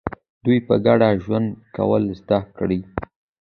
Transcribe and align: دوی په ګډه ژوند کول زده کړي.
دوی 0.43 0.59
په 0.67 0.75
ګډه 0.85 1.09
ژوند 1.23 1.49
کول 1.75 2.03
زده 2.19 2.39
کړي. 2.57 2.79